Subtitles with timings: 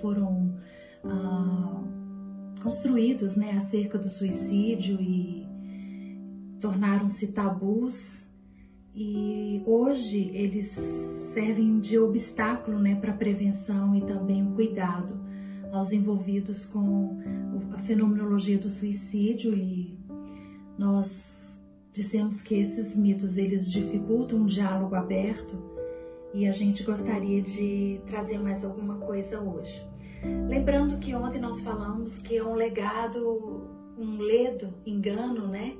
[0.00, 0.54] foram
[1.04, 1.82] ah,
[2.62, 5.46] construídos, né, acerca do suicídio e
[6.60, 8.22] tornaram-se tabus.
[8.94, 10.68] E hoje eles
[11.34, 15.20] servem de obstáculo, né, para a prevenção e também o cuidado
[15.72, 17.18] aos envolvidos com
[17.72, 19.98] a fenomenologia do suicídio e
[20.78, 21.34] nós
[21.92, 25.73] dissemos que esses mitos eles dificultam um diálogo aberto
[26.34, 29.86] e a gente gostaria de trazer mais alguma coisa hoje.
[30.48, 35.76] Lembrando que ontem nós falamos que é um legado, um ledo, engano, né?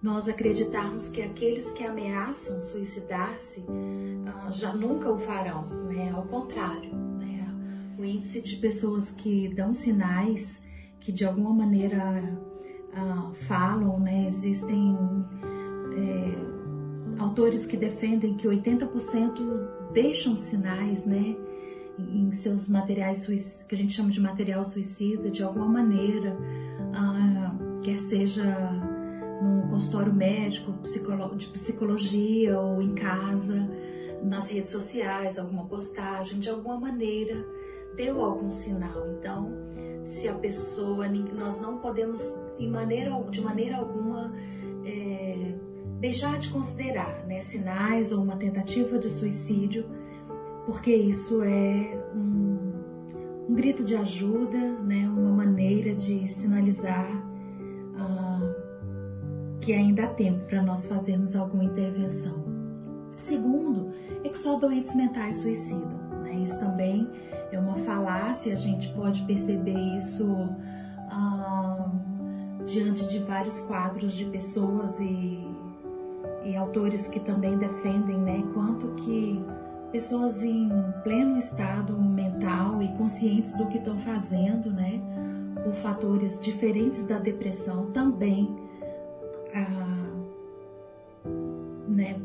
[0.00, 6.12] Nós acreditarmos que aqueles que ameaçam suicidar-se uh, já nunca o farão, né?
[6.14, 7.44] Ao contrário, né?
[7.98, 10.46] O índice de pessoas que dão sinais
[11.00, 12.22] que de alguma maneira
[12.92, 14.28] uh, falam, né?
[14.28, 14.96] Existem
[15.96, 21.36] é, autores que defendem que 80% deixam sinais, né?
[21.98, 27.98] Em seus materiais que a gente chama de material suicida, de alguma maneira, uh, quer
[28.00, 28.44] seja
[29.42, 30.72] no consultório médico,
[31.36, 33.68] de psicologia ou em casa,
[34.22, 37.44] nas redes sociais, alguma postagem, de alguma maneira
[37.96, 39.10] deu algum sinal.
[39.18, 39.50] Então,
[40.04, 42.20] se a pessoa, nós não podemos
[42.58, 44.32] de maneira, de maneira alguma
[44.84, 45.54] é,
[46.06, 49.84] deixar de considerar né, sinais ou uma tentativa de suicídio,
[50.64, 52.72] porque isso é um,
[53.48, 57.10] um grito de ajuda, né, uma maneira de sinalizar
[57.96, 62.44] uh, que ainda há tempo para nós fazermos alguma intervenção.
[63.18, 63.90] Segundo,
[64.22, 65.98] é que só doentes mentais suicidam.
[66.22, 66.34] Né?
[66.36, 67.10] Isso também
[67.50, 71.90] é uma falácia, a gente pode perceber isso uh,
[72.64, 75.45] diante de vários quadros de pessoas e
[76.46, 79.42] e autores que também defendem, né, quanto que
[79.90, 80.70] pessoas em
[81.02, 85.00] pleno estado mental e conscientes do que estão fazendo, né,
[85.64, 88.54] por fatores diferentes da depressão também,
[89.54, 90.06] ah,
[91.88, 92.20] né,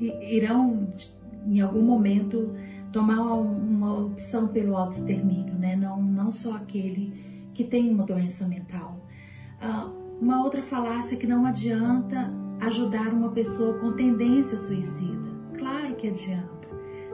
[0.00, 0.88] irão
[1.46, 2.54] em algum momento
[2.90, 8.96] tomar uma opção pelo autoextermínio, né, não, não só aquele que tem uma doença mental.
[9.60, 9.90] Ah,
[10.20, 15.28] uma outra falácia que não adianta ajudar uma pessoa com tendência suicida?
[15.56, 16.68] Claro que adianta,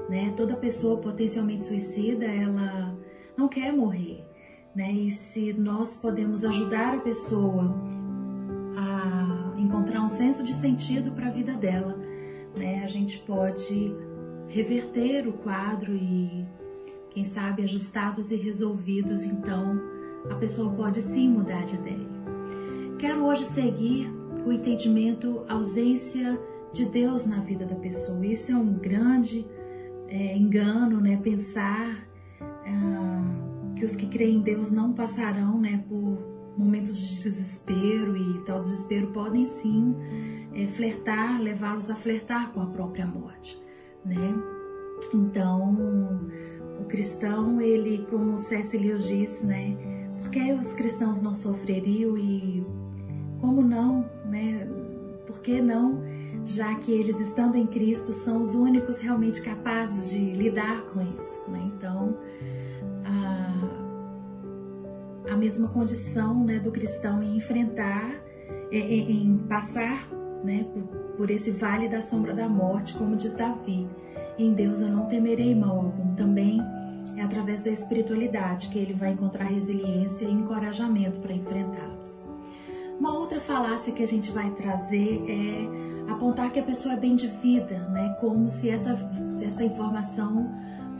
[0.08, 0.32] né?
[0.36, 2.96] Toda pessoa potencialmente suicida, ela
[3.36, 4.24] não quer morrer,
[4.74, 4.92] né?
[4.92, 7.74] E se nós podemos ajudar a pessoa
[8.76, 11.96] a encontrar um senso de sentido para a vida dela,
[12.56, 12.84] né?
[12.84, 13.94] A gente pode
[14.48, 16.46] reverter o quadro e,
[17.10, 19.80] quem sabe, ajustados e resolvidos, então
[20.30, 22.14] a pessoa pode sim mudar de ideia.
[22.98, 24.10] Quero hoje seguir
[24.44, 26.38] o entendimento, ausência
[26.72, 28.24] de Deus na vida da pessoa.
[28.26, 29.46] Isso é um grande
[30.08, 31.16] é, engano, né?
[31.22, 32.06] Pensar
[32.64, 38.38] é, que os que creem em Deus não passarão, né, por momentos de desespero e
[38.44, 39.96] tal desespero podem sim
[40.54, 43.60] é, flertar, levá-los a flertar com a própria morte,
[44.04, 44.34] né?
[45.12, 46.20] Então,
[46.80, 48.76] o cristão, ele, como C.S.
[48.76, 49.76] Lewis diz, né?
[50.20, 52.64] Por que os cristãos não sofreriam e
[53.44, 54.66] como não, né?
[55.26, 56.02] Por que não?
[56.46, 61.42] Já que eles estando em Cristo são os únicos realmente capazes de lidar com isso,
[61.48, 61.62] né?
[61.66, 62.16] Então,
[63.04, 63.52] a,
[65.32, 68.10] a mesma condição né, do cristão em enfrentar,
[68.72, 70.08] em, em passar
[70.42, 70.82] né, por,
[71.16, 73.86] por esse vale da sombra da morte, como diz Davi.
[74.38, 76.14] Em Deus eu não temerei mal algum.
[76.14, 76.62] Também
[77.16, 82.13] é através da espiritualidade que ele vai encontrar resiliência e encorajamento para enfrentá-los.
[82.98, 87.16] Uma outra falácia que a gente vai trazer é apontar que a pessoa é bem
[87.16, 88.16] de vida, né?
[88.20, 88.96] Como se essa,
[89.30, 90.50] se essa informação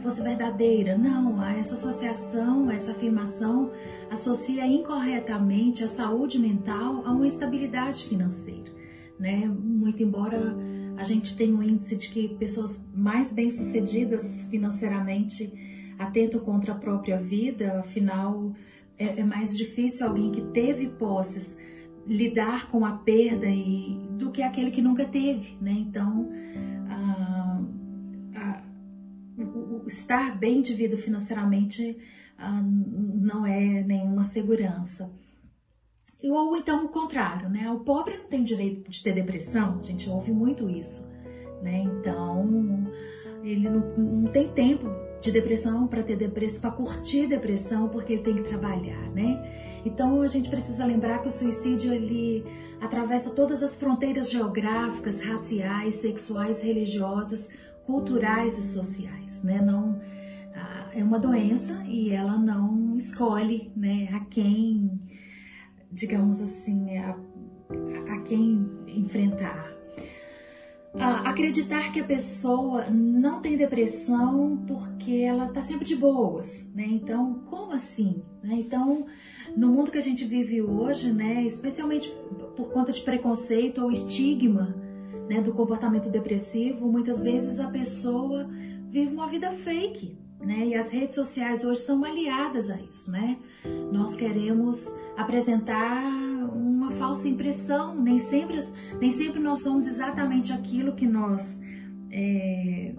[0.01, 0.97] fosse verdadeira.
[0.97, 3.71] Não, essa associação, essa afirmação
[4.11, 8.71] associa incorretamente a saúde mental a uma estabilidade financeira,
[9.17, 9.47] né?
[9.47, 10.55] Muito embora
[10.97, 15.51] a gente tenha um índice de que pessoas mais bem-sucedidas financeiramente
[15.97, 18.53] atentam contra a própria vida, afinal
[18.97, 21.57] é, é mais difícil alguém que teve posses
[22.07, 25.71] lidar com a perda e do que aquele que nunca teve, né?
[25.71, 26.29] Então,
[29.37, 31.97] o, estar bem de vida financeiramente
[32.37, 35.09] a, não é nenhuma segurança.
[36.23, 37.69] Ou então o contrário, né?
[37.69, 41.03] O pobre não tem direito de ter depressão, a gente ouve muito isso,
[41.61, 41.83] né?
[41.83, 42.91] Então,
[43.43, 44.87] ele não, não tem tempo
[45.21, 49.74] de depressão para ter depressão, para curtir depressão, porque ele tem que trabalhar, né?
[49.85, 52.43] Então a gente precisa lembrar que o suicídio ele
[52.81, 57.47] atravessa todas as fronteiras geográficas, raciais, sexuais, religiosas,
[57.85, 59.61] culturais e sociais, né?
[59.61, 60.01] Não
[60.95, 64.89] é uma doença e ela não escolhe, né, a quem,
[65.91, 67.09] digamos assim, a,
[68.13, 69.74] a quem enfrentar.
[70.99, 76.85] Ah, acreditar que a pessoa não tem depressão porque ela está sempre de boas, né?
[76.87, 78.23] Então, como assim?
[78.41, 78.55] Né?
[78.55, 79.05] Então,
[79.55, 82.09] no mundo que a gente vive hoje, né, especialmente
[82.55, 84.75] por conta de preconceito ou estigma
[85.27, 88.47] né, do comportamento depressivo, muitas vezes a pessoa
[88.89, 90.67] vive uma vida fake, né?
[90.67, 93.37] E as redes sociais hoje são aliadas a isso, né?
[93.91, 94.85] Nós queremos
[95.17, 96.24] apresentar
[96.97, 98.61] falsa impressão, nem sempre,
[98.99, 101.59] nem sempre nós somos exatamente aquilo que nós
[102.11, 102.93] é,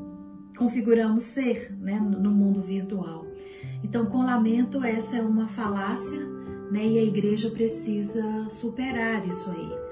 [0.57, 1.99] configuramos ser, né?
[1.99, 3.27] No mundo virtual.
[3.83, 6.25] Então, com lamento, essa é uma falácia,
[6.71, 6.87] né?
[6.87, 9.87] E a igreja precisa superar isso aí.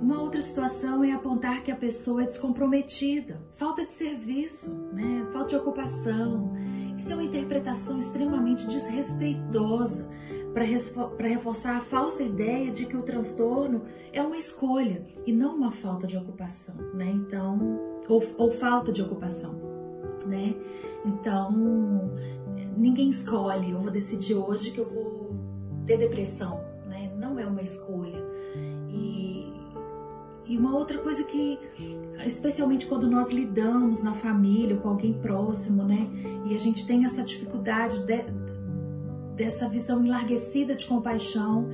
[0.00, 5.28] Uma outra situação é apontar que a pessoa é descomprometida, falta de serviço, né?
[5.30, 6.54] falta de ocupação.
[6.96, 10.08] Isso é uma interpretação extremamente desrespeitosa
[10.52, 13.82] para reforçar a falsa ideia de que o transtorno
[14.12, 17.10] é uma escolha e não uma falta de ocupação, né?
[17.10, 19.54] Então, ou, ou falta de ocupação,
[20.26, 20.54] né?
[21.04, 21.50] Então,
[22.76, 25.34] ninguém escolhe, eu vou decidir hoje que eu vou
[25.86, 27.12] ter depressão, né?
[27.16, 28.30] Não é uma escolha.
[30.50, 31.58] E uma outra coisa que,
[32.26, 36.08] especialmente quando nós lidamos na família com alguém próximo, né?
[36.46, 38.24] E a gente tem essa dificuldade de,
[39.40, 41.66] dessa visão enlarguecida de compaixão,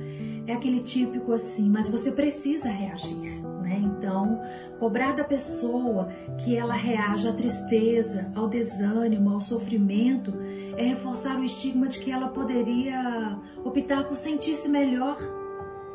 [0.47, 3.77] é aquele típico assim, mas você precisa reagir, né?
[3.77, 4.41] Então,
[4.79, 10.33] cobrar da pessoa que ela reaja à tristeza, ao desânimo, ao sofrimento,
[10.77, 15.17] é reforçar o estigma de que ela poderia optar por sentir-se melhor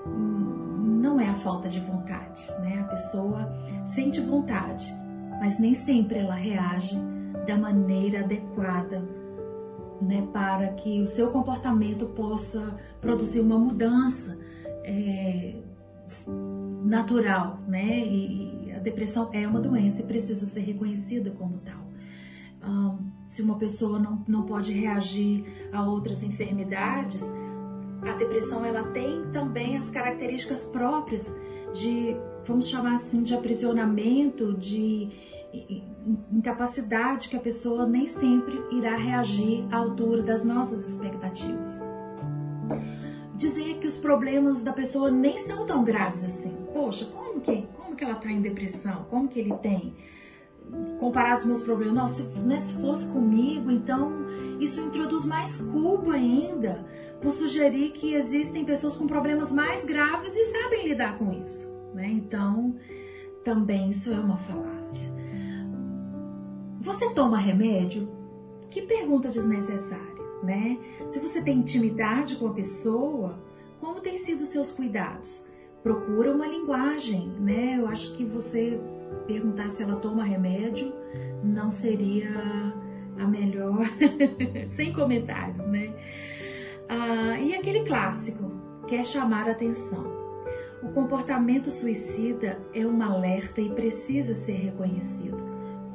[0.04, 2.80] não é a falta de vontade, né?
[2.82, 3.50] A pessoa
[3.86, 4.94] sente vontade,
[5.40, 6.98] mas nem sempre ela reage
[7.46, 9.02] da maneira adequada,
[10.02, 10.26] né?
[10.32, 14.38] Para que o seu comportamento possa produzir uma mudança
[14.84, 15.54] é,
[16.84, 17.98] natural, né?
[17.98, 21.86] E, a depressão é uma doença e precisa ser reconhecida como tal.
[22.68, 27.22] Um, se uma pessoa não, não pode reagir a outras enfermidades,
[28.02, 31.24] a depressão ela tem também as características próprias
[31.74, 35.08] de, vamos chamar assim, de aprisionamento, de
[36.32, 41.72] incapacidade que a pessoa nem sempre irá reagir à altura das nossas expectativas.
[43.34, 46.56] Dizer que os problemas da pessoa nem são tão graves assim.
[46.72, 49.04] Poxa, como que, como que ela está em depressão?
[49.10, 49.94] Como que ele tem?
[50.98, 54.26] comparado aos meus problemas, nossa, né, se fosse comigo, então
[54.60, 56.84] isso introduz mais culpa ainda
[57.20, 61.71] por sugerir que existem pessoas com problemas mais graves e sabem lidar com isso.
[61.94, 62.08] Né?
[62.08, 62.76] Então,
[63.44, 65.12] também isso é uma falácia.
[66.80, 68.08] Você toma remédio?
[68.70, 70.78] Que pergunta desnecessária, né?
[71.10, 73.38] Se você tem intimidade com a pessoa,
[73.80, 75.46] como têm sido os seus cuidados?
[75.82, 77.78] Procura uma linguagem, né?
[77.78, 78.80] Eu acho que você
[79.26, 80.92] perguntar se ela toma remédio
[81.44, 82.30] não seria
[83.18, 83.84] a melhor,
[84.70, 85.92] sem comentários, né?
[86.88, 88.50] Ah, e aquele clássico,
[88.88, 90.21] que é chamar atenção.
[90.82, 95.38] O comportamento suicida é um alerta e precisa ser reconhecido,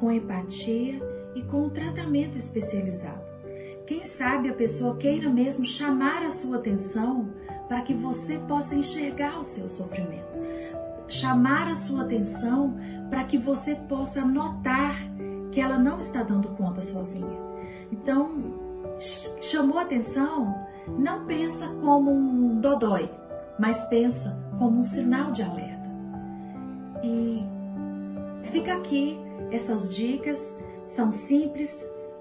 [0.00, 0.98] com empatia
[1.34, 3.38] e com um tratamento especializado.
[3.86, 7.28] Quem sabe a pessoa queira mesmo chamar a sua atenção
[7.68, 10.38] para que você possa enxergar o seu sofrimento.
[11.06, 12.74] Chamar a sua atenção
[13.10, 14.96] para que você possa notar
[15.52, 17.38] que ela não está dando conta sozinha.
[17.92, 18.98] Então,
[19.42, 20.54] chamou atenção,
[20.98, 23.10] não pensa como um dodói,
[23.58, 25.88] mas pensa como um sinal de alerta.
[27.02, 27.42] E
[28.50, 29.16] fica aqui
[29.50, 30.38] essas dicas,
[30.94, 31.72] são simples,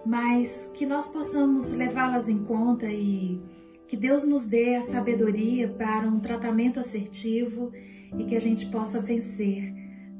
[0.05, 3.41] mas que nós possamos levá-las em conta e
[3.87, 7.71] que Deus nos dê a sabedoria para um tratamento assertivo
[8.17, 9.73] e que a gente possa vencer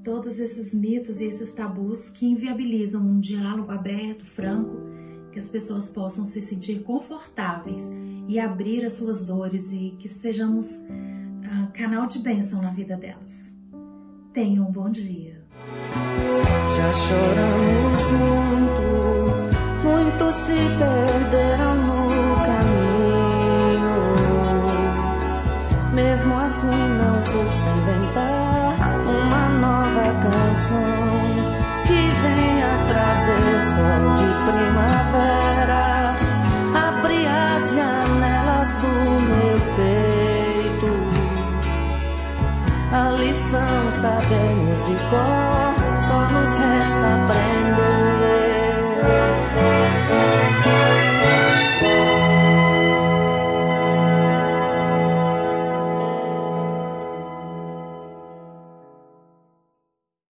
[0.04, 4.78] todos esses mitos e esses tabus que inviabilizam um diálogo aberto, franco
[5.32, 7.84] que as pessoas possam se sentir confortáveis
[8.28, 10.68] e abrir as suas dores e que sejamos
[11.48, 13.34] uh, canal de bênção na vida delas.
[14.34, 15.44] Tenham um bom dia.
[16.76, 18.82] Já choramos muito,
[19.84, 21.67] muitos se perderam
[43.38, 48.07] lição sabemos de cor, só nos resta aprender.